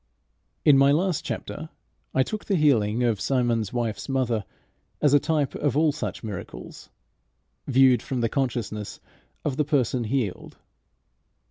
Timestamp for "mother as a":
4.09-5.19